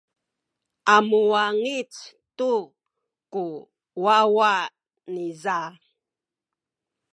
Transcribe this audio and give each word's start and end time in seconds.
a 0.93 0.95
muwangic 1.07 1.91
tu 2.37 2.51
ku 3.33 3.43
wawa 4.03 4.51
niza. 5.13 5.57